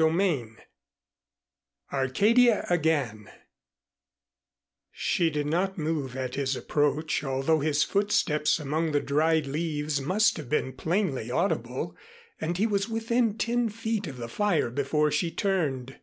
XXIX 0.00 0.56
ARCADIA 1.92 2.64
AGAIN 2.70 3.28
She 4.90 5.28
did 5.28 5.44
not 5.44 5.76
move 5.76 6.16
at 6.16 6.36
his 6.36 6.56
approach, 6.56 7.22
although 7.22 7.60
his 7.60 7.84
footsteps 7.84 8.58
among 8.58 8.92
the 8.92 9.00
dried 9.00 9.46
leaves 9.46 10.00
must 10.00 10.38
have 10.38 10.48
been 10.48 10.72
plainly 10.72 11.30
audible, 11.30 11.94
and 12.40 12.56
he 12.56 12.66
was 12.66 12.88
within 12.88 13.36
ten 13.36 13.68
feet 13.68 14.06
of 14.06 14.16
the 14.16 14.28
fire 14.30 14.70
before 14.70 15.10
she 15.10 15.30
turned. 15.30 16.00